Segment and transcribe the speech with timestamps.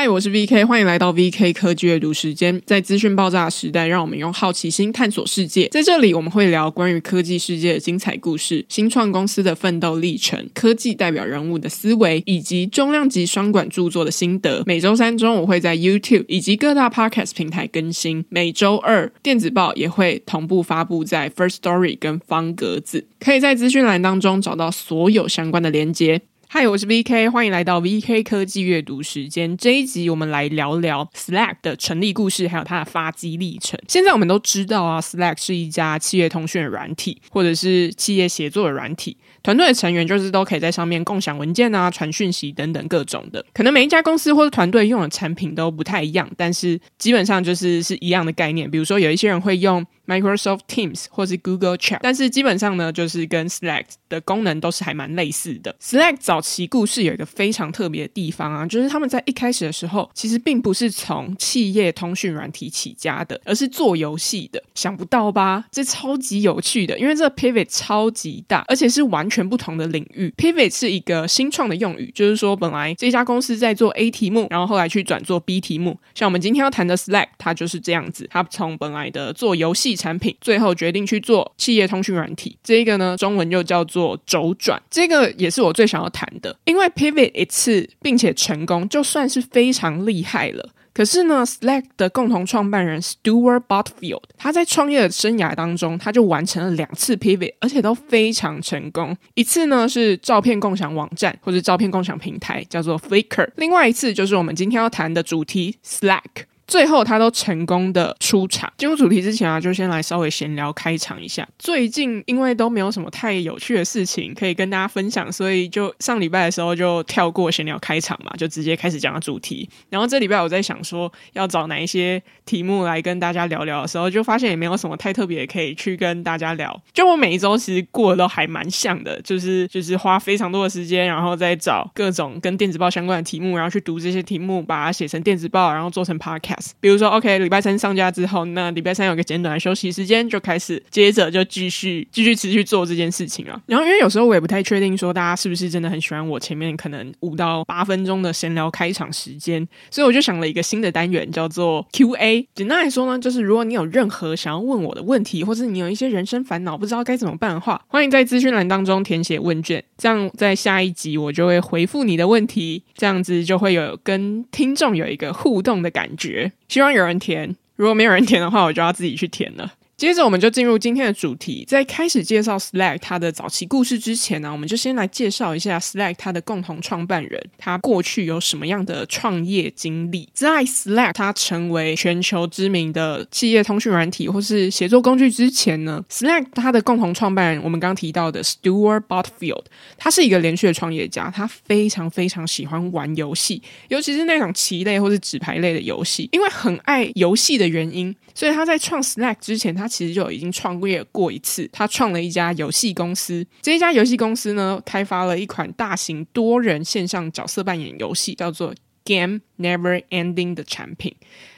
[0.00, 2.62] 嗨，我是 VK，欢迎来到 VK 科技阅读时间。
[2.64, 5.66] 在资讯爆炸的时代，让我们用好奇心探索世界。
[5.72, 14.62] 在这里，我们会聊关于科技世界的精彩故事、新创公司的奋斗历程、科技代表人物的思维，以及重量级双管著作的心得。
[14.66, 18.24] 每周三中午会在 YouTube 以及各大 Podcast 平台更新。
[18.28, 26.22] 每周二电子报也会同步发布在 First Story 跟方格子，可以在资讯栏当中找到所有相关的连接。
[26.50, 29.54] 嗨，我是 VK，欢迎来到 VK 科技阅读时间。
[29.58, 33.78] 这一集我们来聊聊 Slack 的成立故事，还有它的发迹历程。
[33.86, 39.18] 现在我们都知道啊，Slack 是一家企业通讯的软体，或者是企业协作的软体。
[39.42, 43.44] 团队的成员就是都可以在上面共享文件啊、传讯息等等各种的。
[43.52, 48.70] 可能每一家公司或者团队用的产品都不太一样，但是基本上就是是一样的概念。
[48.70, 55.74] 比如说，有一些人会用 Microsoft Teams 或是 Google Chat，但是基本上呢，就是跟 Slack 的功能都是还蛮类似的。
[55.80, 64.62] Slack 早期故事有一个非常特别的地方啊，就是他们在一开始的时候，其实并不是从企业通讯软体起家的，而是做游戏的。
[64.74, 65.64] 想不到吧？
[65.70, 70.32] 这超级有趣的，因为这 Pivot 超级大，而且是完全全不同的领域。
[70.36, 75.98] Pivot 是一个新创的用语，就是说本来这家公司在做 A 题目，然后后来去转做 B 题目。
[76.14, 79.98] 像我们今天要谈的 Slack，它就是这样子，它从本来的做游戏。
[79.98, 90.68] 产品最后决定去做企业通讯软体，这个呢，中文又叫做轴转，这个也是我最想要谈的，因为 pivot 一次并且成功，就算是非常厉害了。
[90.98, 99.16] 可是呢，Slack 的共同创办人 Stuart Butfield，他在创业的生涯当中，他就完成了两次 pivot，而且都非常成功。
[99.34, 106.48] 一次呢是照片共享网站或者照片共享平台，叫做 Flickr，另外一次就是我们今天要谈的主题 Slack。
[106.68, 108.70] 最后，他都成功的出场。
[108.76, 111.48] 进入主题之前啊，就先来稍微闲聊开场一下。
[111.58, 119.66] 最近因为都没有什么太有趣的事情可以跟大家分享，所以就上礼拜的时候就跳过闲聊开场嘛，就直接开始讲主题。
[119.88, 126.78] 然后这礼拜我在想说要找哪一些题目来跟大家聊聊的时候，就发现也没有什么太特别可以去跟大家聊。
[126.92, 136.57] 就我每一周其实过得都还蛮像的，就是就是花非常多的时间，然后再找各种跟电子报相关的题目，然后去读这些题目，把它写成电子报，然后做成 podcast。
[136.80, 143.60] 比如说，OK，礼拜三上架之后，那礼拜三有个简短的休息时间，就开始接着就继续继续持续做这件事情了。
[143.66, 152.46] 然后，因为有时候我也不太确定说大家是不是真的很喜欢我前面可能五到八分钟的闲聊开场时间，所以我就想了一个新的单元，叫做 QA。
[152.54, 166.47] 简单来说呢，就是如果你有任何想要问我的问题，或是你有一些人生烦恼不知道该怎么办的话，欢迎在资讯栏当中填写问卷，这样在下一集我就会回复你的问题，这样子就会有跟听众有一个互动的感觉。
[166.68, 169.72] 希望有人填，如果没有人填的话，我就要自己去填了。
[169.98, 171.64] 接着我们就进入今天的主题。
[171.66, 180.28] 在开始介绍 Slack 它的早期故事之前呢，我们就先来介绍一下 Slack 它的共同创办人，他过去有什么样的创业经历。
[180.32, 189.64] 在 Slack 它成为全球知名的企业通讯软体或是协作工具之前呢，Slack 它的共同创办人，我们刚提到的 Stuart Butfield，
[189.96, 203.44] 他是一个连续的创业家，他非常非常喜欢玩游戏，尤其是那种棋类或是纸牌类的游戏，因为很爱游戏的原因，所以他在创 Slack 之前，他其实就已经创业过一次，他创了一家游戏公司。
[203.62, 211.14] 这一家游戏公司呢，开发了一款大型多人线上角色扮演游戏，叫做 Game Never Ending 的产品。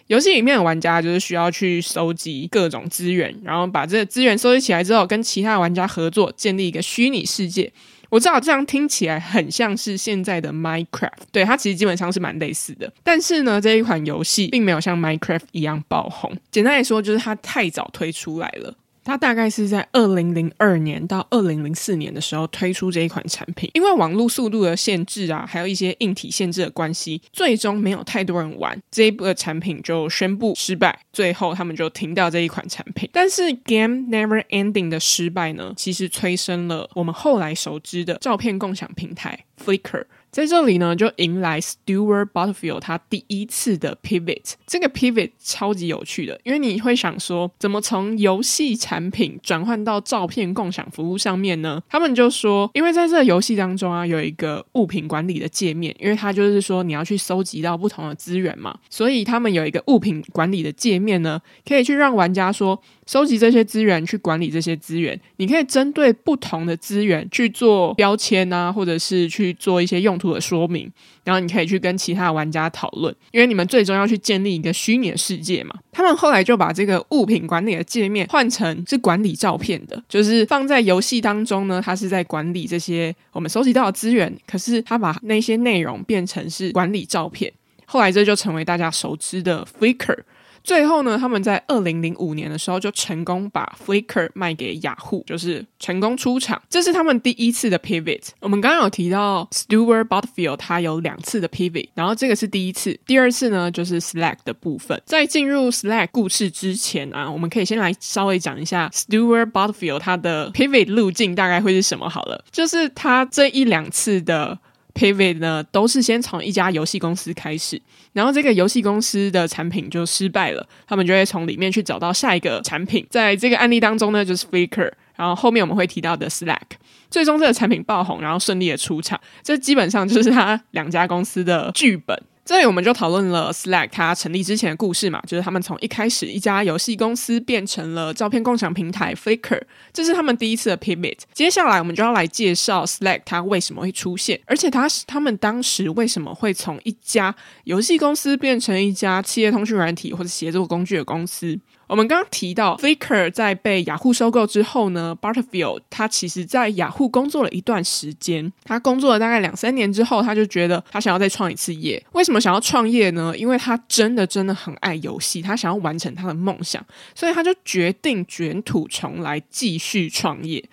[0.06, 7.72] 游戏里面的玩家就是需要去收集各种资源，然后把这个资源收集起来之后，跟其他玩家合作，建立一个虚拟世界。
[8.10, 12.92] 我知道这样听起来很像是现在的 Minecraft，对，它其实基本上是蛮类似的。
[13.02, 16.36] 但是呢，这一款游戏并没有像 Minecraft 一样爆红。
[16.50, 18.74] 简单来说，就是它太早推出来了。
[19.04, 30.98] 它大概是在二零零二年到二零零四年的时候推出这一款产品，因为网络速度的限制啊，还有一些硬体限制的关系，最终没有太多人玩这一部的产品，就宣布失败。
[31.12, 33.08] 最后他们就停掉这一款产品。
[33.12, 40.04] 但是 Game Never Ending 的失败呢，其实催生了我们后来熟知的照片共享平台 Flickr。
[40.30, 44.52] 在这里呢，就迎来 Stewart Butterfield 他第一次的 pivot。
[44.66, 51.82] 这个 pivot 超级有趣的，因为你会想说，怎么从游戏产品转换到照片共享服务上面呢？
[51.88, 70.88] 他们就说，因为在这个游戏当中啊，有一个物品管理的界面，因为它就是说你要去收集到不同的资源嘛，所以他们有一个物品管理的界面呢，可以去让玩家说，收集这些资源，去管理这些资源，你可以针对不同的资源去做标签啊，或者是去做一些用图的说明，
[71.24, 75.74] 然后你可以去跟其他玩家讨论，因为你们最终要去建立一个虚拟的世界嘛。
[75.90, 87.52] 他们后来就把这个物品管理的界面换成是管理照片的，就是放在游戏当中呢，它是在管理这些我们收集到的资源，可是他把那些内容变成是管理照片。
[87.86, 90.18] 后来这就成为大家熟知的 Flickr。
[90.62, 96.60] 最后呢，他们在二零零五年的时候就成功把 Flickr 卖给雅虎，就是成功出场。
[96.68, 98.28] 这是他们第一次的 pivot。
[98.40, 102.98] 我们刚刚有提到 Stewart Butterfield，他有两次的 pivot，然后这个是第一次。
[103.06, 105.00] 第二次呢，就是 Slack 的部分。
[105.04, 112.44] 在进入 Slack 故事之前啊，我们可以先来稍微讲一下 Stewart Butterfield 他的 pivot 路径大概会是什么好了。
[112.50, 114.58] 就是他这一两次的。
[115.00, 117.80] Pivot 呢，都是先从一家游戏公司开始，
[118.12, 123.06] 然后这个游戏公司的产品就失败了，他们就会从里面去找到下一个产品。
[123.08, 126.76] 在这个案例当中呢，就是 Flickr，然后后面我们会提到的 Slack，
[127.10, 132.22] 最终这个产品爆红，然后顺利的出场，这基本上就是他两家公司的剧本。
[132.50, 139.62] 这里我们就讨论了 Slack 它成立之前的故事嘛，就是他们从一开始一家游戏公司变成了照片共享平台 Flickr，
[139.92, 141.16] 这是他们第一次的 pivot。
[141.32, 147.32] 接下来我们就要来介绍 Slack 它为什么会出现，而且它是他们当时为什么会从一家
[147.62, 151.56] 游戏公司变成一家企业通讯软体或者协作工具的公司。
[151.90, 158.52] 我们刚刚提到，Flickr 在被雅虎收购之后呢，Butterfield 他其实在雅虎工作了一段时间。
[158.62, 162.00] 他工作了大概两三年之后，他就觉得他想要再创一次业。
[162.12, 163.36] 为什么想要创业呢？
[163.36, 166.80] 因为他真的真的很爱游戏，他想要完成他的梦想，
[167.12, 170.64] 所以他就决定卷土重来，继续创业。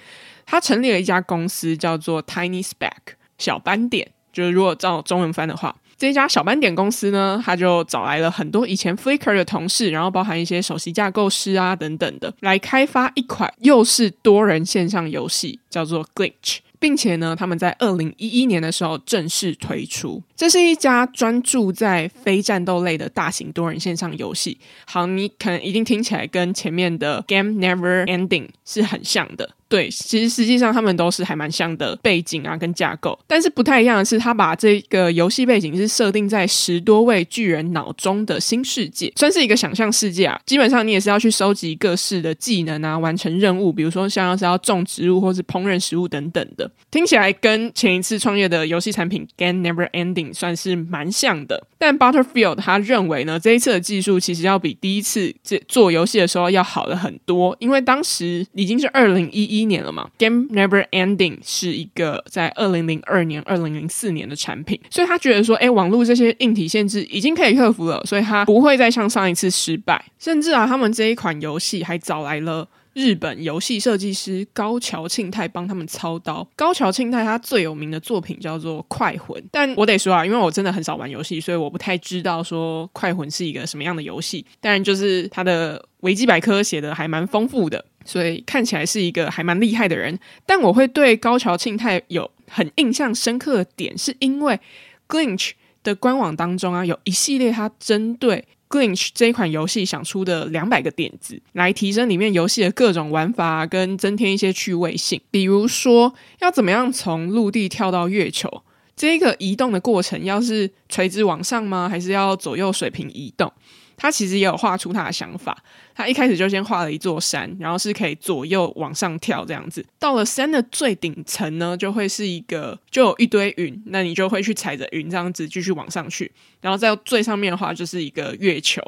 [0.46, 5.76] 他成立了一家公司，叫做 Tiny Speck 小斑点，就是如果照中文翻的话。
[5.98, 20.22] 这家小斑点公司呢，他就找来了很多以前 Flickr 的同事，然后包含一些首席架构师啊等等的，来开发一款又是多人线上游戏，叫做 Glitch，并且呢，他们在二零一一年的时候正式推出。
[20.38, 24.58] 这是一家专注在非战斗类的大型多人线上游戏。
[24.86, 29.50] 好，你可能一定听起来跟前面的 Game Never Ending 是很像的。
[29.70, 40.40] 对，其实实际上他们都是还蛮像的背景啊，跟架构，但是不太一样的是，他把这个游戏背景是设定在十多位巨人脑中的新世界，算是一个想象世界啊。
[40.46, 46.72] 基本上你也是要去收集各式的技能啊，完成任务，比如说像是要种植物或是烹饪食物等等的。
[46.90, 51.62] 听起来跟前一次创业的游戏产品 Game Never Ending 算是蛮像的。
[51.78, 59.58] 但 Butterfield 他认为呢，这一次的技术其实要比第一次这做游戏的时候要好了很多，因为当时已经是二零一一。
[59.58, 70.06] 一年了嘛，Game Never Ending 是一个在二零零二年、二零零四年的产品，所以他觉得说，哎，网络这些硬体限制已经可以克服了，所以他不会再像上一次失败。
[70.20, 76.48] 甚至啊，他们这一款游戏还找来了日本游戏设计师高桥庆太帮他们操刀。
[76.56, 84.44] 高桥庆太他最有名的作品叫做《快魂》，但我得说啊，因为我真的很少玩游戏，所以我不太知道说《快魂》是一个什么样的游戏。
[84.60, 87.86] 当然，就是他的维基百科写的还蛮丰富的。
[88.04, 94.60] 所以看起来是一个还蛮厉害的人，但我会对高桥庆太有很印象深刻的点，是因为
[95.08, 95.52] Glitch
[95.84, 105.22] 的官网当中啊，有一系列他针对 Glitch 这一款游戏想出的两百个点子，来提升里面游戏的各种玩法，跟增添一些趣味性。
[105.32, 108.64] 比如说，要怎么样从陆地跳到月球？
[108.98, 111.88] 这个移动的过程，要是垂直往上吗？
[111.88, 113.50] 还是要左右水平移动？
[113.96, 115.58] 他其实也有画出他的想法。
[115.96, 119.84] 他一开始就先画了一座山，然后是可以左右往上跳这样子。
[119.98, 126.32] 到了山的最顶层呢，就会是一个就有一堆云，那你就会去踩着云这样子继续往上去。
[126.62, 128.82] 然后在最上面的话，就是一个月球，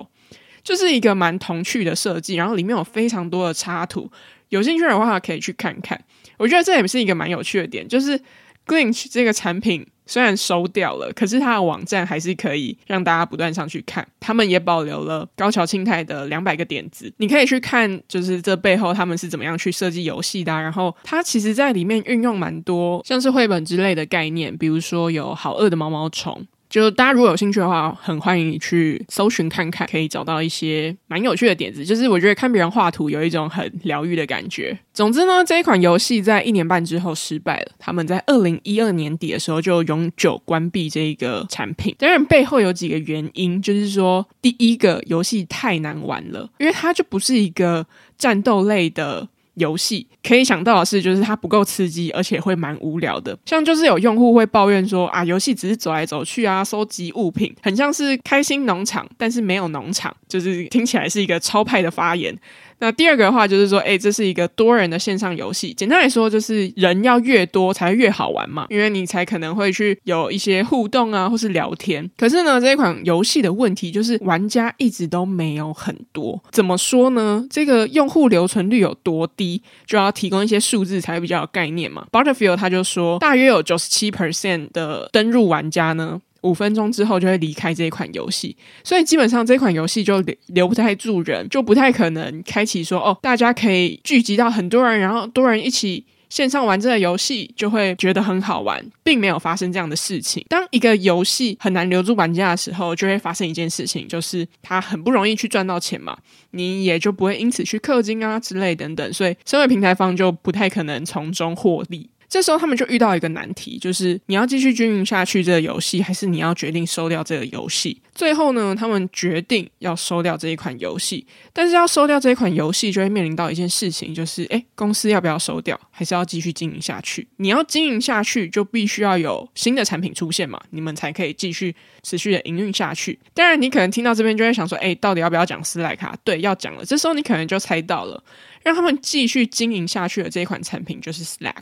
[0.64, 2.36] 就是一个蛮童趣的设计。
[2.36, 4.12] 然后里面有非常多的插图，
[4.50, 6.00] 有兴趣的话可以去看看。
[6.38, 8.20] 我觉得这也是一个蛮有趣的点，就是
[8.68, 9.88] Glitch 这个产品。
[10.10, 14.06] 虽然收掉了，可是它的网站还是可以让大家不断上去看。
[14.20, 20.60] 他们也保留了高桥清太的两百个点子，你可以去看，就是这背后他们是怎么样去设计游戏的啊。
[20.60, 26.48] 然后它其实在里面运用蛮多像是绘本之类的概念，比如说有好饿的毛毛虫。
[26.70, 31.84] 就大家如果有兴趣的话，很欢迎你去搜寻看看，可以找到一些蛮有趣的点子。
[31.84, 34.78] 就是我觉得看别人画图有一种很疗愈的感觉。
[34.94, 41.96] 总之呢，这一款游戏在一年半之后失败了，他们在二零一二年底的时候就永久关闭这一个产品。
[41.98, 49.28] 当然背后有几个原因，就是说第一个游戏太难玩了，因为它就不是一个战斗类的。
[49.60, 53.38] 游戏可以想到的是，就是它不够刺激，而且会蛮无聊的。
[53.46, 62.36] 像就是有用户会抱怨说啊，游戏只是走来走去啊，收集物品，很像是开心农场，但是没有农场，就是听起来是一个超派的发言。
[62.80, 65.74] 那第二个的话就是说，哎，这是一个多人的线上游戏。
[65.74, 72.10] 简单来说，就是人要越多才越好玩嘛，因为你才可能会去有一些互动啊，或是聊天。
[72.18, 76.42] 可是呢，这一款游戏的问题就是玩家一直都没有很多。
[76.52, 77.46] 怎么说呢？
[77.50, 82.06] 这个用户留存率有多低，就要提供一些数字才比较有概念嘛。
[82.12, 86.22] Butterfield 他就说，大约有九十七 percent 的登入玩家呢。
[86.42, 100.46] 五分钟之后就会离开这一款游戏，所以基本上这款游戏就留留不太住人，就不太可能开启说哦，大家可以聚集到很多人，然后多人一起线上玩这个游戏，就会觉得很好玩，并没有发生这样的事情。
[100.48, 106.16] 当一个游戏很难留住玩家的时候，就会发生一件事情，就是它很不容易去赚到钱嘛，
[106.52, 112.10] 你也就不会因此去氪金啊之类等等，所以身为平台方就不太可能从中获利。
[112.30, 118.00] 这时候他们就遇到一个难题，就是你要继续经营下去这个游戏，还是你要决定收掉这个游戏？
[118.14, 121.26] 最后呢，他们决定要收掉这一款游戏。
[121.52, 127.28] 但是要收掉这一款游戏，就会面临到一件事情，就是诶，公司要不要收掉，还是要继续经营下去？
[127.38, 133.18] 你要经营下去，就必须要有新的产品出现嘛，你们才可以继续持续的营运下去。
[133.34, 135.98] 当然，你可能听到这边就会想说，诶，到底要不要讲 Slack？
[136.24, 136.86] 对，要讲了。
[136.86, 138.22] 这时候你可能就猜到了，
[138.62, 141.54] 让他们继续经营下去的这一款产品就是 Slack。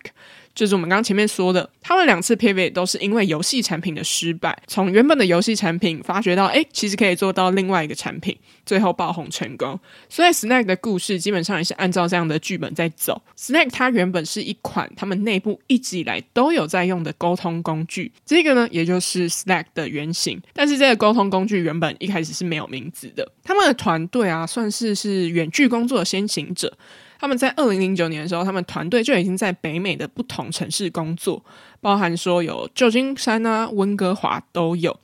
[0.57, 8.35] 就是我们刚刚前面说的，他们两次 pivot 都是因为游戏产品的失败，从原本的游戏产品发掘到，哎，其实可以做到另外一个产品，
[8.65, 9.79] 最后爆红成功。
[10.09, 13.21] 所以 Slack 的故事基本上也是按照这样的剧本在走。
[13.37, 20.41] Slack 它原本是一款他们内部一直以来都有在用的沟通工具，这个呢，也就是 Slack 的原型。
[20.55, 26.75] 但是这个沟通工具原本一开始是没有名字的，他们的团队啊，算是是远距工作的先行者。
[27.19, 31.43] 他们在二零零九年的时候，他们团队就已经在北美的不同城市工作，
[31.81, 34.97] 包含说有旧金山啊、温哥华都有，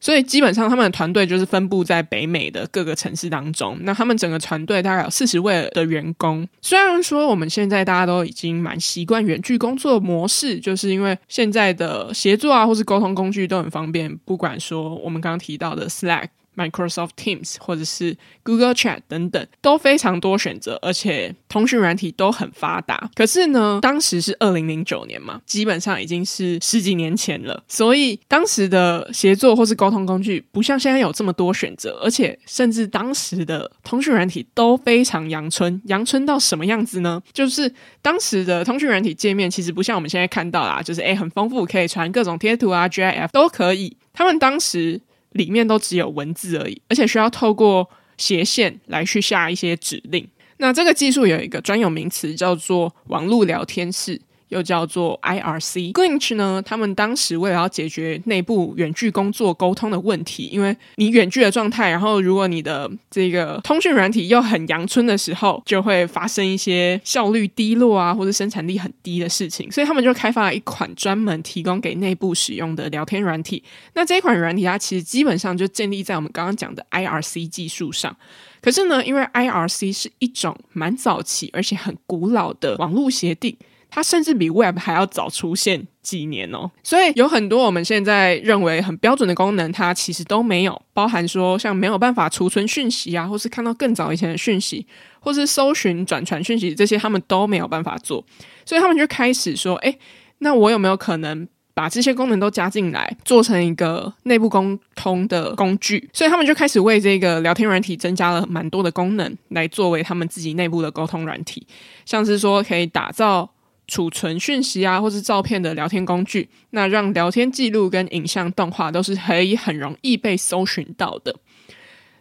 [0.00, 3.76] 所以基本上他们的团队就是分布在北美的各个城市当中。
[3.82, 6.48] 那他们整个团队大概有四十位的员工。
[6.62, 16.28] 虽然说我们现在大家都已经蛮习惯远距工作模式，就是因为现在的协作啊，或是沟通工具都很方便，不管说我们刚刚提到的 Slack。
[16.60, 23.10] Microsoft Teams 或者是 Google Chat 等等都非常多选择，而且通讯软体都很发达。
[23.14, 35.80] 可是呢，当时是二零零九年嘛，基本上已经是十几年前了，所以当时的协作或是沟通工具不像现在有这么多选择，而且甚至当时的通讯软体都非常阳春。
[35.86, 37.22] 阳春到什么样子呢？
[37.32, 43.96] 就是当时的通讯软体界面其实不像我们现在看到啦，就是诶很丰富，可以传各种贴图啊，GIF 都可以。
[44.12, 45.00] 他们当时。
[45.30, 50.26] 里面都只有文字而已，而且需要透过斜线来去下一些指令。
[50.58, 54.20] 那这个技术有一个专有名词叫做网络聊天室。
[54.50, 56.62] 又叫做 IRC Glitch 呢？
[56.64, 69.70] 他们当时为了要解决内部远距工作沟通的问题，因为你远距的状态，然后如果你的这个通讯软体又很阳春的时候，就会发生一些效率低落啊，或者生产力很低的事情。
[69.72, 73.62] 所以他们就开发了一款专门提供给内部使用的聊天软体。
[73.94, 78.14] 那这一款软体它其实基本上就建立在我们刚刚讲的 IRC 技术上。
[78.60, 83.56] 可是呢，因为 IRC 是一种蛮早期而且很古老的网络协定。
[83.90, 94.86] 它甚至比 Web 还要早出现几年哦，所以有很多我们现在认为很标准的功能，它其实都没有，包含说像没有办法储存讯息啊，或是看到更早以前的讯息，
[95.18, 98.24] 或是搜寻转传讯息这些，他们都没有办法做，
[98.64, 99.98] 所以他们就开始说，诶，
[100.38, 106.08] 那我有没有可能把这些功能都加进来，做成一个内部沟通的工具？
[106.12, 111.66] 所以他们就开始为这个聊天软体增加了蛮多的功能，来作为他们自己内部的沟通软体，
[112.06, 113.50] 像是说可以打造。
[113.90, 121.34] 储存讯息啊，或是照片的聊天工具，那让聊天记录跟影像动画都是可以很容易被搜寻到的。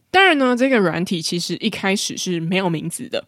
[0.09, 3.27] 当然呢，这个软体其实一开始是没有名字的，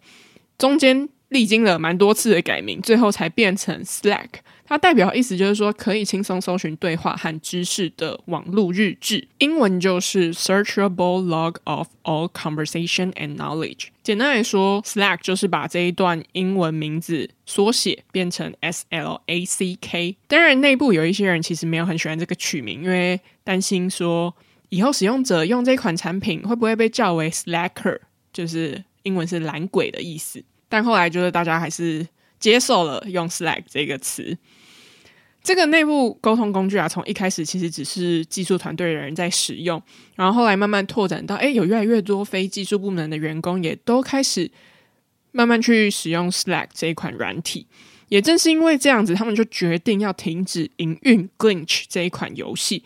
[0.57, 4.27] 中间历经了蛮多次的改名，最后才变成 Slack。
[4.65, 13.87] 它代表意思就是说，可以轻松搜寻对话和知识的网络日志，英文就是 Searchable Log of All Conversation and Knowledge。
[14.03, 20.15] 简单来说，Slack 就是把这一段英文名字缩写变成 S L A C K。
[20.27, 24.33] 当然，内部有一些人其实没有很喜欢这个取名，因为担心说
[24.69, 27.99] 以后使用者用这款产品会不会被叫为 Slacker，
[28.31, 30.41] 就是英文是懒鬼的意思。
[30.71, 32.07] 但后来就是大家还是
[32.39, 34.37] 接受了用 Slack 这个词。
[35.43, 39.81] 这个内部沟通工具啊，从一开始其实只是技术团队的人在使用，
[40.15, 44.49] 然后后来慢慢拓展到，诶，有越来越多非技术部门的员工也都开始
[45.33, 47.67] 慢慢去使用 Slack 这一款软体。
[48.07, 52.83] 也正是因为这样子，他们就决定要停止营运 Glitch 这一款游戏，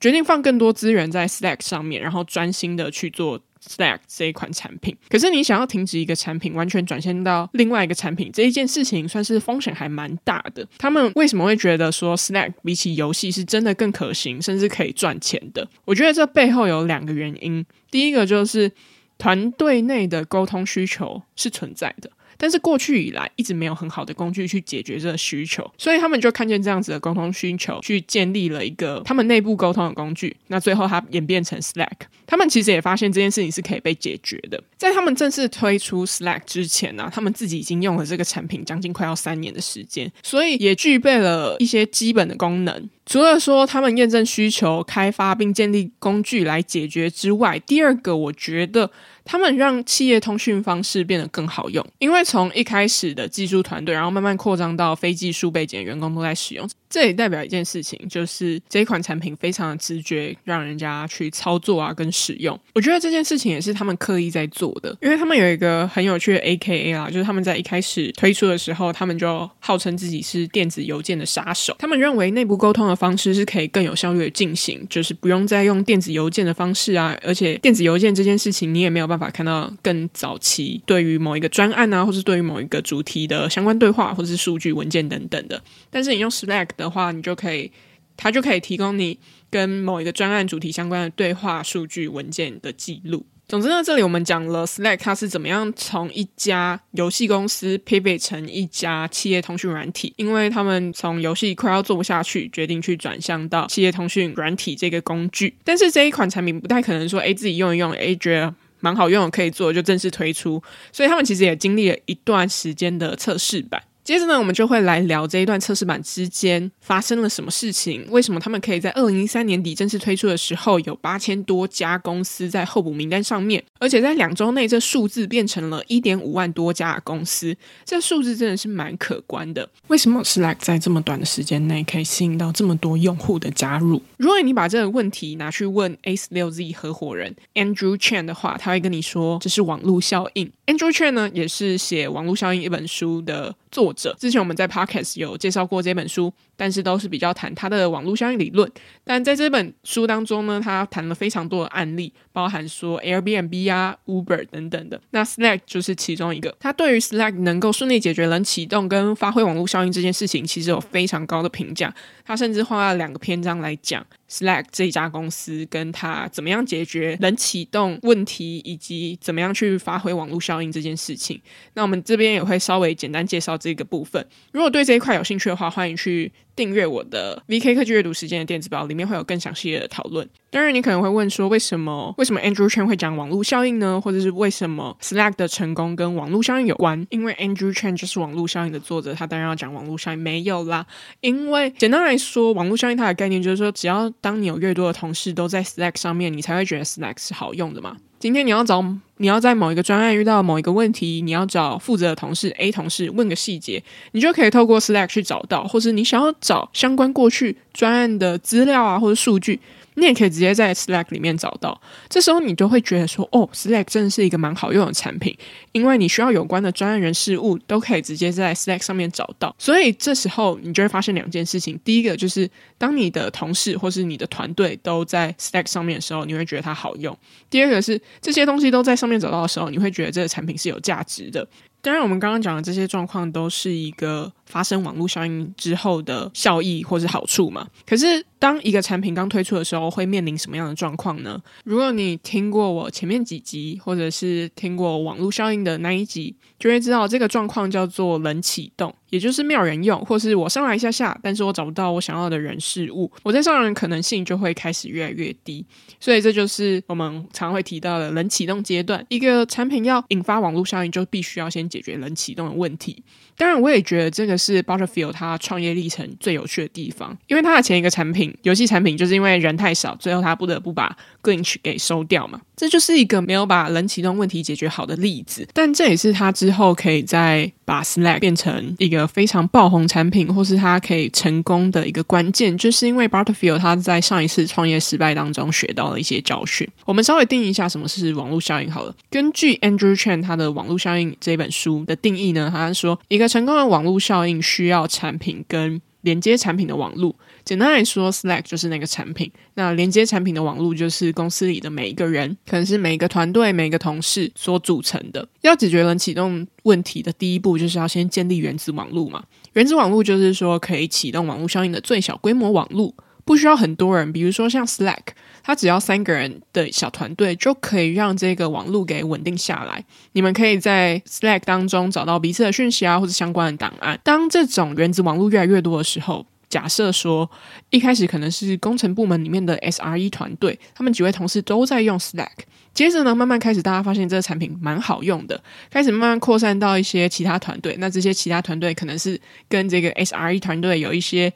[0.00, 3.40] 决定放更多资源在 Slack 上面，然后专心的去做。
[3.66, 10.66] Snack 这一款产品，可是你想要停止一个产品，完全转线到另外一个产品，这一件事情算是风险还蛮大的。
[10.78, 15.68] 他们为什么会觉得说 Snack 比起游戏是真的更可行，甚至可以赚钱的？
[15.84, 17.64] 我觉得这背后有两个原因。
[17.90, 18.70] 第一个就是
[19.16, 22.10] 团队内的沟通需求是存在的。
[22.38, 30.34] 但是过去以来一直没有很好的工具去解决这个需求，所以他们就看见这样子的沟通需求，去建立了一个他们内部沟通的工具。
[30.46, 34.62] 那最后它演变成 Slack，他们其实也发现这件事情是可以被解决的。
[34.76, 42.88] 在他们正式推出 Slack 之前呢、啊，他们自己已经用了这个产品将近快要三年的时间，所以也具备了一些基本的功能。
[43.04, 48.90] 除了说他们验证需求、开发并建立工具来解决之外，第二个我觉得。
[49.30, 56.66] 他们让企业通讯方式变得更好用，因为从一开始的技术团队，然后慢慢扩张到非技术背景的员工都在使用。
[56.90, 62.58] 这也代表一件事情，就是这一款产品非常的直觉，让人家去操作啊跟使用。
[62.74, 71.76] 我觉得这件事情也是他们刻意在做的，因为他们有一个很有趣的 AKA 啦，就是他们在一开始推出的时候，他们就号称自己是电子邮件的杀手。
[71.78, 79.28] 他们认为内部沟通的方式是可以更有效率的进行，就是不用再用电子邮件的方式啊，而且电子邮件这件事情你也没有办法。
[79.28, 85.62] 看到更早期对于某一个专案啊，或是对于某一个主题的相关对话，或者是数据文件等等的。
[85.90, 87.70] 但是你用 Slack 的话，你就可以，
[88.16, 89.18] 它就可以提供你
[89.50, 93.26] 跟某一个专案主题相关的对话、数据文件的记录。
[93.46, 105.54] 总之呢，这里我们讲了 Slack 它是怎么样从一家游戏公司 pivot 成一家企业通讯软体，因为他们从游戏快要做不下去，决定去转向到企业通讯软体这个工具。
[105.64, 108.54] 但是这一款产品不太可能说，哎，自己用一用，哎，觉得。
[108.80, 113.82] 蛮好用，可以做就正式推出，所以他们其实也经历了一段时间的测试版。
[114.08, 129.68] 接着呢，我们就会来聊这一段测试版之间发生了什么事情，为什么他们可以在二零一三年底正式推出的时候有八千多家公司在候补名单上面，而且在两周内这数字变成了一点五万多家公司，这数字真的是蛮可观的。
[129.88, 134.00] 为什么 Slack 在这么短的时间内可以吸引到这么多用户的加入？
[134.16, 140.50] 如果你把这个问题拿去问 A 六 Z 合伙人 Andrew Chan 的话，他会跟你说这是网络效应。
[140.64, 143.97] Andrew Chan 呢，也是写《网络效应》一本书的作者。
[144.18, 148.68] 之前我们在 Podcast 有介绍过这本书，但是都是比较谈他的网络效应理论。
[149.04, 155.00] 但在这本书当中呢，他谈了非常多的案例，包含说 Airbnb 啊、Uber 等等的。
[155.10, 156.54] 那 Slack 就是其中一个。
[156.58, 161.94] 他对于 Slack 能够顺利解决冷启动跟发挥网络效应这件事情，其实有非常高的评价。
[162.24, 171.40] 他甚至花了两个篇章来讲 Slack 这家公司跟他怎么样解决冷启动问题，以及怎么样去发挥网络效应这件事情。
[171.74, 174.26] 那我们这边也会稍微简单介绍这个部分。
[174.52, 180.28] 如果对这一块有兴趣的话，欢迎去订阅我的 VK 科技阅读时间的电子报，里面会有更详细的讨论。
[180.50, 184.00] 当然，你可能会问说，为什么为什么 Andrew Chen 会讲网络效应呢？
[184.00, 187.06] 或者是为什么 Slack 的成功跟网络效应有关？
[187.10, 190.18] 因为 Andrew Chen 就是网络效应的作者，他当然要讲网络效应。
[190.18, 190.84] 没有啦，
[191.20, 197.96] 因为简单来说，网络效应它的概念就是说，只要当你有越多的同事都在 Slack 上面，你才会觉得 Slack 是好用的嘛。
[198.18, 198.84] 今天你要找
[199.18, 209.60] 你要在某一个专案遇到某一个问题，你要找负责的同事 A 同事问个细节，你就可以透过 Slack 去找到，或是你想要找相关过去专案的资料啊，或者数据。
[209.98, 215.36] 你也可以直接在 Slack 里面找到，这时候你就会觉得说，哦，Slack 真的是一个蛮好用的产品，
[215.72, 219.54] 因为你需要有关的专业人事物都可以直接在 Slack 上面找到。
[219.58, 227.12] 所以这时候你就会发现两件事情：第一个就是当你的同事或是你的团队都在 Slack 上面的时候，你会觉得它好用；
[227.50, 231.46] 第二个是这些东西都在上面找到的时候，你会觉得这个产品是有价值的。
[231.80, 237.64] 当然，我们刚刚讲的这些状况都是一个发生网络效应之后的效益或是好处嘛。
[237.86, 241.40] 可是，当一个产品刚推出的时候，会面临什么样的状况呢？
[241.64, 255.64] 如果你听过我前面几集，或者是听过网络效应的那一集，就会知道这个状况叫做冷启动，也就是没有人用，或是我上来一下下，但是我找不到我想要的人事物，我在上来的可能性就会开始越来越低。
[255.98, 259.04] 所以这就是我们常会提到的冷启动阶段。
[259.08, 263.02] 一个产品要引发网络效应，就必须要先解决冷启动的问题。
[263.36, 272.40] 当然，我也觉得这个是 Butterfield 他创业历程最有趣的地方，因为他的前一个产品游戏产品就是因为人太少，最后他不得不把 Glitch 给收掉嘛。
[272.56, 275.46] 这就是一个没有把冷启动问题解决好的例子。
[275.54, 286.68] 但这也是他之后可以再把 Slack 变成一个非常爆红产品，或是他可以成功的一个关键，就是因为 Butterfield 他在上一次创业失败当中学到了一些教训。
[286.84, 288.92] 我们稍微定义一下什么是网络效应好了。
[289.08, 293.28] 根据 Andrew Chen 他的《网络效应》这本书的定义呢，他说一个。
[293.28, 297.14] 成功的网络效应需要产品跟连接产品的网路。
[297.44, 299.30] 简单来说，Slack 就是那个产品。
[299.56, 305.28] 那连接产品的网路就是公司里的每一个人，可能是每一个团队、每一个同事所组成的。
[305.42, 309.22] 要解决能启动问题的第一步，就是要先建立原子网路嘛。
[309.52, 312.94] 原子网路就是说可以启动网络效应的最小规模网路。
[313.26, 315.08] 不需要很多人，比如说像 Slack，
[315.42, 319.84] 他只要三个人的小团队就可以让这个网络给稳定下来。
[320.12, 323.98] 你们可以在 Slack 当中找到彼此的讯息啊，或者相关的档案。
[324.02, 327.30] 当这种原子网络越来越多的时候，假设说
[327.70, 332.28] 一开始可能是工程部门里面的 SRE 团队，他们几位同事都在用 Slack。
[332.72, 337.74] 接着呢，慢慢开始大家发现这个产品蛮好用的，开始慢慢扩散到一些其他团队。
[337.78, 341.32] 那这些其他团队可能是跟这个 SRE 团队有一些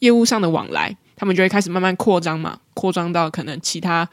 [0.00, 4.08] 业务上的往来，他们就会开始慢慢扩张嘛，扩张到可能其他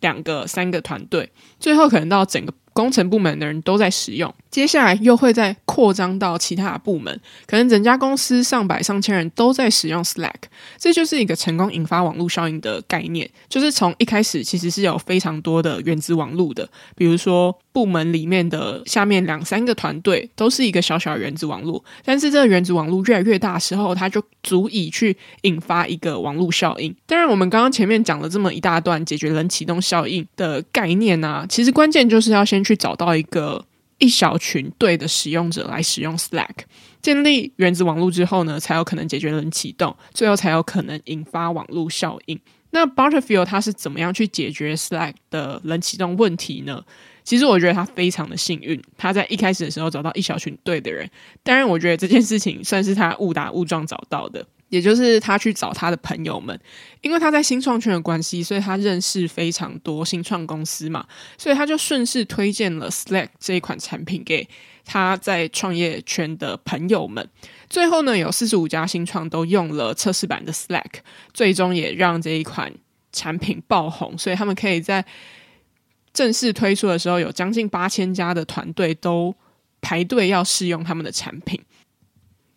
[0.00, 2.54] 两个、三个团队，最后可能到整个。
[2.74, 10.32] 工程部门的人都在使用，接下来又会再扩张到其他的部门，可能整家公司上百上千人都在使用 Slack，
[10.76, 13.30] 这就是一个成功引发网络效应的概念。
[13.48, 26.92] 就是从一开始其实是有非常多的原子网络的，比如说部门里面的下面两三个团队都是一个小小的原子网络，但是这个原子网络越来越大时候，它就足以去引发一个网络效应。
[27.06, 32.63] 当然，我们刚刚前面讲了这么一大段解决冷启动效应的概念啊，其实关键就是要先。
[32.64, 33.64] 去找到一个
[33.98, 36.64] 一小群对的使用者来使用 Slack，
[37.00, 42.40] 建立原子网络之后呢，才有可能解决冷启动，最后才有可能引发网络效应。
[42.70, 46.82] 那 Butterfield 他是怎么样去解决 Slack 的冷启动问题呢？
[47.22, 51.08] 其实我觉得他非常的幸运，他在一开始的时候找到一小群对的人。
[51.42, 54.44] 当然，我觉得这件事情算是他误打误撞找到的。
[54.68, 56.58] 也就是他去找他的朋友们，
[57.00, 61.06] 因为他在新创圈的关系，所以他认识非常多新创公司嘛，
[61.38, 64.48] 所以他就顺势推荐了 Slack 这一款产品给
[64.84, 67.28] 他在创业圈的朋友们。
[67.68, 71.00] 最后呢，有四十五家新创都用了测试版的 Slack，
[71.32, 72.72] 最终也让这一款
[73.12, 75.04] 产品爆红，所以他们可以在
[76.12, 79.34] 正式推出的时候，有将近八千家的团队都
[79.80, 81.60] 排队要试用他们的产品。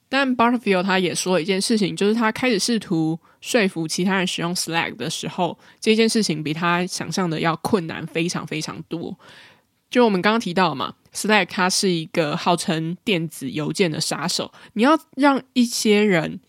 [0.10, 9.20] 但 Butterfield 他也说了一件事情，就是他开始试图说服其他人使用 Slack 的时候，这件事情比他想象的要困难非常非常多。
[9.90, 16.40] 就我们刚刚提到嘛，Slack 它是一个号称电子邮件的杀手，你要让一些人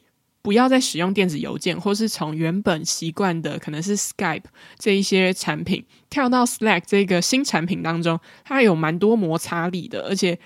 [0.41, 4.45] 不要再使用电子邮件，或是从原本习惯的可能是 Skype
[4.79, 10.39] 这一些产品跳到 Slack 这个新产品当中，它有蛮多摩擦力的，而且。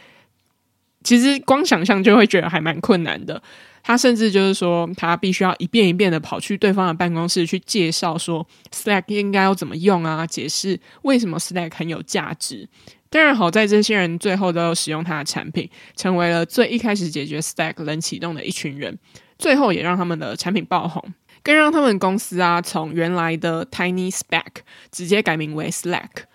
[1.02, 3.42] 其实光想象就会觉得还蛮困难的。
[3.84, 12.68] 他甚至就是说，他必须要一遍一遍的跑去对方的办公室去介绍说，Slack 应该要怎么用啊，解释为什么 Slack 很有价值。
[13.10, 18.96] 当然，好在这些人最后都使用他的产品，成为了最一开始解决 Slack 冷启动的一群人，
[19.36, 21.02] 最后也让他们的产品爆红，
[21.42, 24.44] 更让他们公司啊从原来的 TinySpec
[24.92, 26.26] 直接改名为 Slack。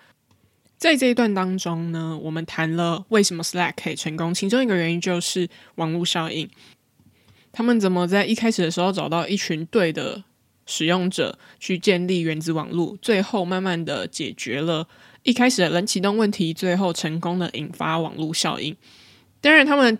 [0.78, 6.48] 在这一段当中呢，我们谈了为什么 Slack 可以成功，其中一个原因就是网络效应。
[7.52, 10.22] 他们怎么在一开始的时候找到一群对的
[10.66, 14.86] 使用者去建立原子网络，最后慢慢的解决了
[15.24, 18.76] 一开始的冷启动问题，最后成功的引发网络效应。
[19.40, 19.98] 当然，他们。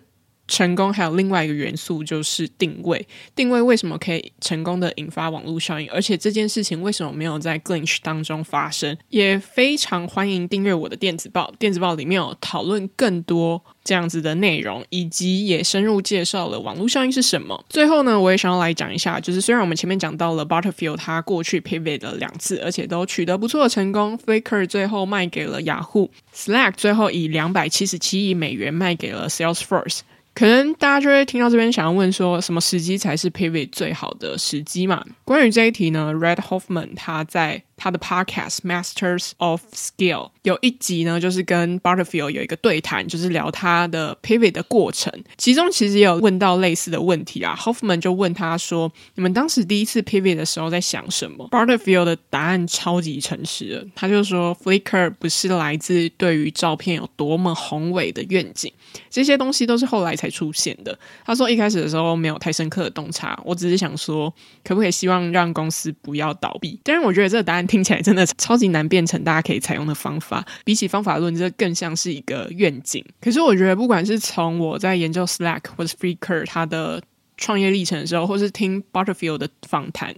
[0.49, 3.07] 成功还有另外一个元素，就是定位。
[3.35, 5.89] 定位为什么可以成功的引发网络效应？
[5.91, 8.97] 而且这件事情为什么没有在 Glitch 当中发生？
[9.09, 17.63] 也非常欢迎订阅我的电子报，电子报里面有讨论更多这样子的内容，以及也深入介绍了网络效应是什么。
[17.69, 29.99] 最后呢，我也想要来讲一下，就是虽然我们前面讲到了 Butterfield 他过去 pivot 了两次，而且都取得不错的成功，Flickr 最后卖给了雅虎，Slack 最后以两百七十七亿美元卖给了 Salesforce。
[30.39, 35.03] 可能大家就会听到这边，想要问说什么时机才是 pivot 最好的时机嘛？
[35.25, 45.11] 关于这一题呢，Red Hoffman 他在他的 podcast Masters of Scale 有一集呢，就是跟 Butterfield 有一个对谈，就是聊他的 pivot 的过程。
[45.37, 47.55] 其中其实也有问到类似的问题啊。
[47.57, 58.71] Hoffman 就问他说：“你们当时第一次 pivot 的时候在想什么？”Butterfield 的答案超级诚实的，他就说：“Flickr 不是来自对于照片有多么宏伟的愿景，
[59.09, 64.33] 这些东西都是后来才出现的。”他说：“一开始的时候没有太深刻的洞察，我只是想说，
[64.65, 67.68] 可不可以希望让公司不要倒闭？”但是，我觉得这个答案。
[67.69, 73.05] 听起来真的超级难变成大家可以采用的方法，比起方法论，这更像是一个愿景。
[73.21, 76.99] 可是我觉得，不管是从我在研究 Slack 或者 Flickr 它的
[77.37, 80.15] 创业历程的时候，或是听 Butterfield 的访谈，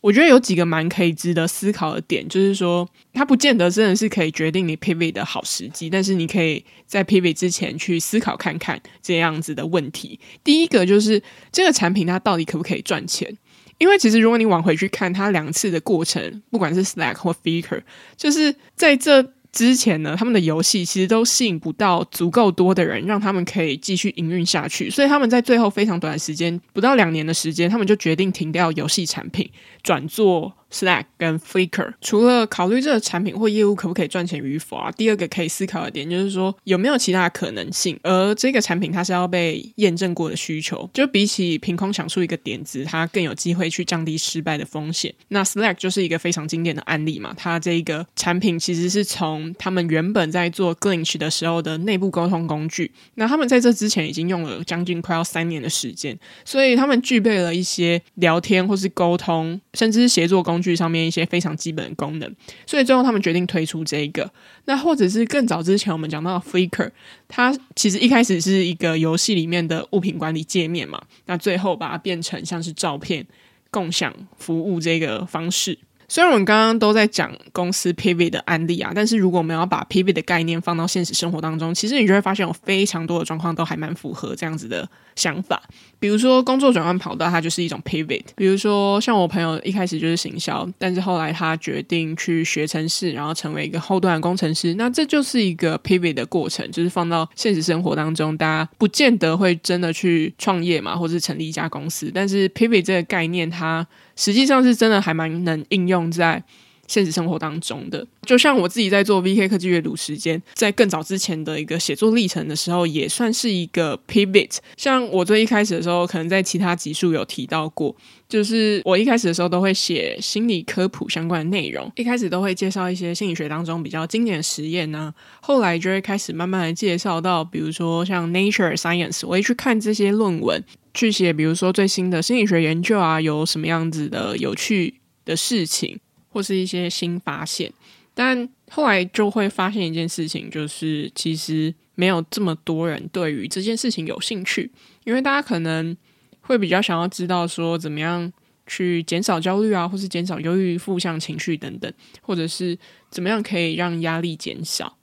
[0.00, 10.18] 我觉得有几个蛮可以值得思考的点，就是说，它不见得真的是可以决定你 Pivot 的好时机，但是你可以在 Pivot 之前去思考看看这样子的问题。
[10.42, 13.36] 第一个就是这个产品它到底可不可以赚钱？
[13.78, 17.82] 因为其实，如果你往回去看他两次的过程，不管是 Slack 或 Faker，
[18.16, 24.90] 就是在这之前呢，他们的游戏其实都吸引不到足够多的人，让他们可以继续营运下去。
[24.90, 29.50] 所以他们在最后非常短的时间，不到两年的时间，他们就决定停掉游戏产品，
[29.82, 30.52] 转做。
[30.76, 37.98] Slack 跟 Flickr 除了考虑这个产品或业务可不可以赚钱与否啊，第二个可以思考的点就是说有没有其他可能性。
[38.02, 45.14] 而这个产品它是要被验证过的需求，就比起凭空想出一个点子，它更有机会去降低失败的风险。
[45.28, 60.65] 那 Slack 就是一个非常经典的案例嘛，它这一个产品其实是从他们原本在做 Glitch 的时候的内部沟通工具，那他们在这之前已经用了将近快要三年的时间，所以他们具备了一些聊天或是沟通，甚至是协作工具。
[60.66, 62.34] 具上面一些非常基本的功能，
[62.66, 64.30] 所以最后他们决定推出这一个。
[64.64, 66.90] 那或者是更早之前我们讲到 Flickr，
[67.28, 73.24] 它其实一开始是一个游戏里面的物品管理界面嘛，那最后把它变成像是照片
[73.70, 75.78] 共享服务这个方式。
[76.08, 85.60] 虽然我们刚刚都在讲公司 pivot 的案例啊，但是如果我们要把 pivot 的概念放到现实生活当中，其实你就会发现有非常多的状况都还蛮符合这样子的想法。
[86.06, 88.22] 比如说工作转换跑道，它就是一种 pivot。
[88.36, 96.70] 比如说像我朋友一开始就是行销，但是后来他决定去学程式，然后成为一个后端的工程师，那这就是一个 pivot 的过程。
[96.70, 106.40] 就是放到现实生活当中，大家不见得会真的去创业嘛，或是成立一家公司，但是 pivot 这个概念，它实际上是真的还蛮能应用在
[106.86, 108.06] 现实生活当中的。
[108.22, 114.56] 就像我自己在做 VK 科技阅读时间，在更早之前的一个写作历程的时候，也算是一个 pivot。
[114.76, 117.94] 像我最一开始的时候，可能在其他集数有提到过，
[118.28, 130.62] 就是我一开始的时候都会写心理科普相关的内容，一开始都会介绍一些心理学当中比较经典的实验呢、啊，后来就会开始慢慢的介绍到，比如说像 Nature Science，我会去看这些论文。
[130.94, 134.94] 去写，比如说最新的心理学研究啊，有什么样子的有趣
[135.26, 136.00] 的事情，
[136.36, 137.72] 或是一些新发现。
[138.12, 144.70] 但后来就会发现一件事情，就是其实没有这么多人对于这件事情有兴趣，
[145.04, 145.96] 因为大家可能
[146.42, 148.30] 会比较想要知道说怎么样
[148.66, 154.98] 去减少焦虑啊，或是减少忧郁、负向情绪等等，或者是怎么样可以让压力减少、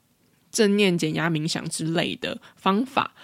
[0.52, 3.16] 正念减压冥想之类的方法。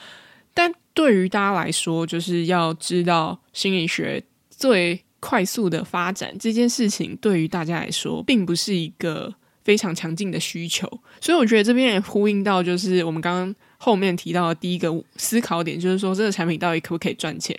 [0.55, 10.87] 但对于大家来说，就是要知道心理学最快速的发展这件事情，对于大家来说，并不是一个非常强劲的需求。
[11.19, 17.57] 所以我觉得这边也呼应到，就是我们刚刚后面提到的第一个思考点，就是说这个产品到底可不可以赚钱？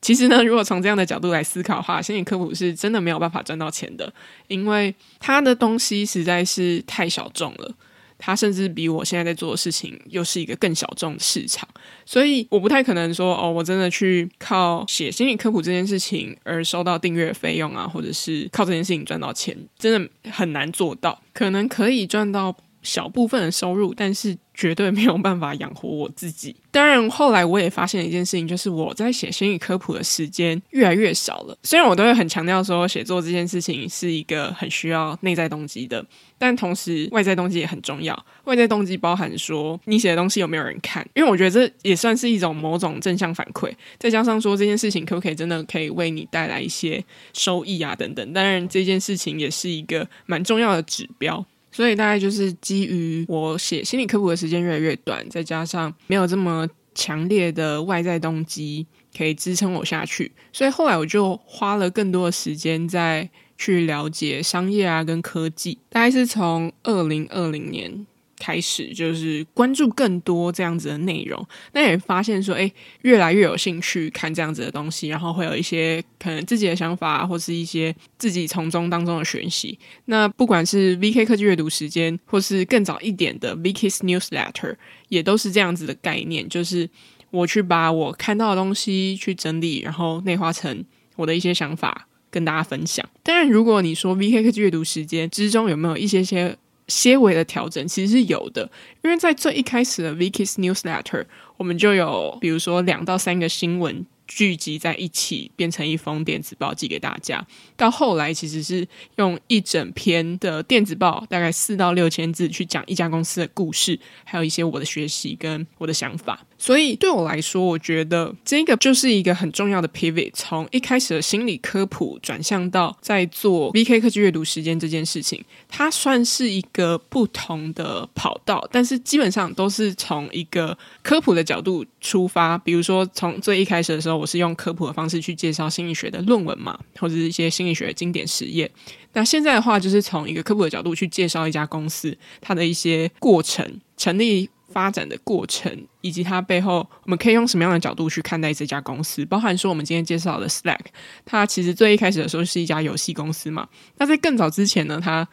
[0.00, 4.12] 其实呢，如果从这样的角度来思考的话，心理科普是真的没有办法赚到钱的，
[4.48, 7.74] 因为它的东西实在是太小众了。
[8.18, 11.68] 它甚至比我现在在做的事情又是一个更小众的市场，
[12.06, 21.20] 所以我不太可能说哦，我真的去靠写心理科普这件事情而收到订阅费用啊，或者是靠这件事情赚到钱，真的很难做到。
[21.32, 26.54] 可能可以赚到小部分的收入，但是绝对没有办法养活我自己。
[26.70, 31.56] 当然，后来我也发现一件事情，就是我在写心理科普的时间越来越少了。
[31.62, 36.04] 虽然我都会很强调说，写作这件事情是一个很需要内在动机的，
[36.38, 38.26] 但同时外在动机也很重要。
[38.44, 41.06] 外在动机包含说，你写的东西有没有人看？
[41.14, 43.72] 因为我觉得这也算是一种某种正向反馈。
[43.98, 48.32] 再加上说，这件事情可不可以真的可以为你带来一些收益啊等等。
[48.32, 51.44] 当然，这件事情也是一个蛮重要的指标。
[51.74, 65.76] 所以大概就是基于我写心理科普的时间越来越短，再加上没有这么强烈的外在动机可以支撑我下去，所以后来我就花了更多的时间在去了解商业啊跟科技。
[65.88, 68.06] 大概是从二零二零年。
[68.44, 79.78] 开始就是关注更多这样子的内容，那也发现说，诶，越来越有兴趣看这样子的东西，然后会有一些可能自己的想法，或是一些自己从中当中的学习。
[80.04, 84.76] 那不管是 VK 科技阅读时间，或是更早一点的 VK's Newsletter，
[85.08, 86.86] 也都是这样子的概念，就是
[87.30, 90.84] 我去把我看到的东西去整理，然后内化成
[91.16, 93.08] 我的一些想法跟大家分享。
[93.22, 96.54] 当然，如果你说 VK 科技阅读时间之中有没有一些些
[96.88, 98.70] 些微的调整其实是有的，
[99.02, 101.24] 因为在最一开始的 Vicky's Newsletter，
[101.56, 107.46] 我们就有比如说两到三个新闻聚集在一起，变成一封电子报寄给大家。
[107.76, 116.44] 到后来其实是用一整篇的电子报，大概四到六千字去讲一家公司的故事，还有一些我的学习跟我的想法。
[116.64, 132.56] 所以对我来说，我觉得这个就是一个很重要的 pivot，从一开始的心理科普转向到在做 VK 科技阅读时间这件事情，它算是一个不同的跑道，但是基本上都是从一个科普的角度出发。
[132.56, 138.70] 比如说，从最一开始的时候，我是用科普的方式去介绍心理学的论文嘛，或者是一些心理学的经典实验。
[139.12, 149.24] 那现在的话，就是从一个科普的角度去介绍一家公司，它的一些过程、成立发展的过程，以及它背后我们可以用什么样的角度去看待这家公司。
[149.24, 150.80] 包含说，我们今天介绍的 Slack，
[151.24, 153.68] 它其实最一开始的时候是一家游戏公司嘛。
[153.98, 155.26] 那在更早之前呢，它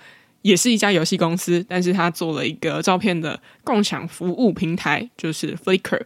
[0.43, 6.03] 也是一家游戏公司，但是它做了一个照片的共享服务平台，就是 Flickr。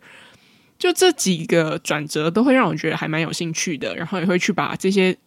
[0.79, 5.17] 就这几个转折都会让我觉得还蛮有兴趣的，然后也会去把这些。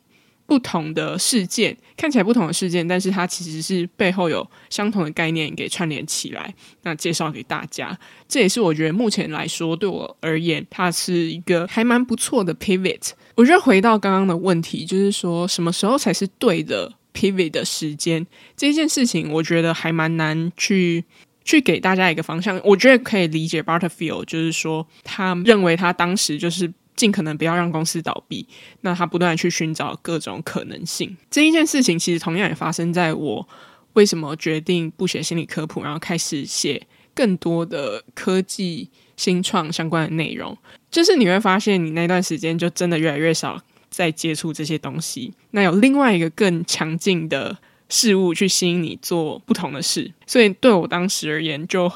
[0.49, 7.97] 不同的事件看起来不同的事件，但是它其实是背后有相同的概念给串联起来，那介绍给大家。
[8.27, 13.11] 这也是我觉得目前来说对我而言，它是一个还蛮不错的 pivot。
[13.35, 18.27] 我觉得回到刚刚的问题，就是说什么时候才是对的 pivot 的时间？
[18.57, 21.05] 这件事情我觉得还蛮难去
[21.45, 22.59] 去给大家一个方向。
[22.65, 26.73] 我觉得可以理解 Butterfield，就是说他认为他当时就是。
[26.99, 28.45] 尽可能不要让公司倒闭，
[28.81, 31.17] 那他不断去寻找各种可能性。
[31.31, 33.49] 这一件事情其实同样也发生在我
[33.93, 36.85] 为什么决定不写心理科普，然后开始写
[37.15, 40.59] 更多的科技新创相关的内容。
[40.91, 45.33] 就是你会发现，你那段时间就真的越来越少在接触这些东西。
[45.53, 47.57] 那有另外一个更强劲的
[47.89, 51.93] 事物去吸引你做不同的事，所以对我当时而言，就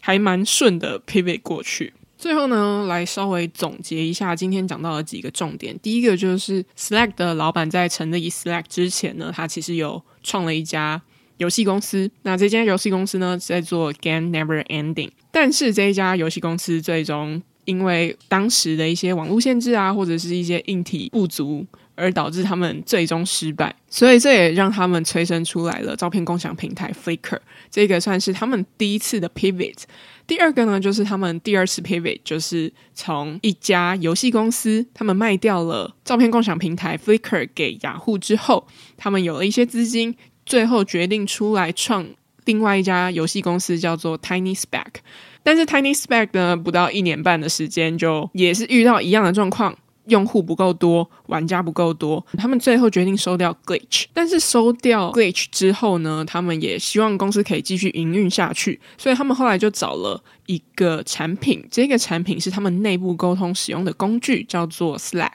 [0.00, 1.92] 还蛮顺的 pivot 过去。
[2.20, 5.76] 最后呢，来稍微总结一下今天讲到的几个重点。
[5.78, 11.00] 第一个就是 Slack 的老板在成立 Slack 之前呢，他其实有创了一家
[11.38, 12.10] 游戏公司。
[12.24, 15.08] 那这间游戏公司呢，在做 Game Never Ending。
[15.32, 21.64] 但是这一家游戏公司最终因为当时的一些网络限制啊，或者是一些硬体不足，
[22.00, 23.74] 而导致他们最终失败。
[23.88, 27.38] 所以这也让他们催生出来了照片共享平台 Flickr。
[27.70, 29.82] 这个算是他们第一次的 Pivot。
[30.26, 38.64] 第二个呢，就是他们第二次 pivot，就是从一家游戏公司，他们卖掉了照片共享平台 Flickr 给雅虎之后，
[38.96, 40.14] 他们有了一些资金，
[40.46, 42.06] 最后决定出来创
[42.44, 44.86] 另外一家游戏公司，叫做 TinySpec。
[45.42, 49.76] 但是 TinySpec 呢，不到一年半的时间，就也是遇到一样的状况。
[50.10, 54.04] 用户不够多，玩家不够多，他们最后决定收掉 Glitch。
[54.12, 65.30] 但是收掉 Glitch 之后呢，他们也希望公司可以继续营运下去，所以他们后来就找了一个产品，这个产品是他们内部沟通使用的工具，叫做 Slack。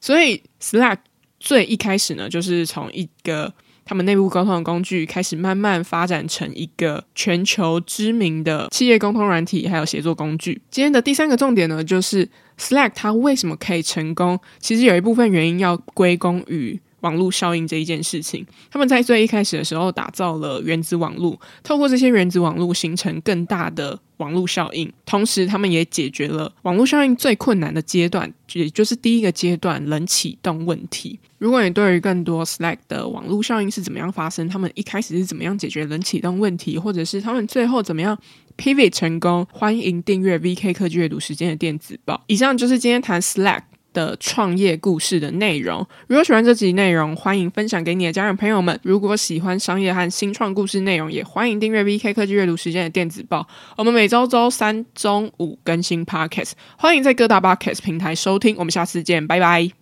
[0.00, 0.98] 所以 Slack
[1.40, 3.52] 最一开始呢，就是从一个
[3.84, 10.60] 他们内部沟通的工具开始，慢慢发展成一个全球知名的企业沟通软体，还有协作工具。
[10.70, 14.40] 今天的第三个重点呢，就是 Slack 它为什么可以成功？
[14.58, 18.44] 其实有一部分原因要归功于网络效应这一件事情。
[18.68, 24.00] 他们在最一开始的时候打造了原子网络，透过这些原子网络形成更大的。
[24.18, 31.18] 网络效应，同时他们也解决了网络效应最困难的阶段，也就是第一个阶段冷启动问题。
[31.38, 38.16] 如果你对于更多 Slack 的网络效应是怎么样发生，他们一开始是怎么样解决冷启动问题，或者是他们最后怎么样
[38.56, 42.22] pivot 成功，欢迎订阅 VK 科技阅读时间的电子报。
[42.28, 43.62] 以上就是今天谈 Slack
[43.92, 45.86] 的创业故事的内容。
[46.06, 48.78] 如果喜欢这集内容，欢迎分享给你的家人朋友们。
[48.82, 53.46] 如果喜欢商业和新创故事内容，也欢迎订阅 VK 科技阅读时间的电子报。
[53.76, 58.56] 我们每周周三中午更新 Podcast，欢迎在各大 Podcast 平台收听。
[58.58, 59.81] 我们下次见，拜拜。